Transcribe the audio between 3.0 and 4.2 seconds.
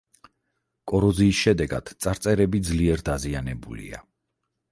დაზიანებულია.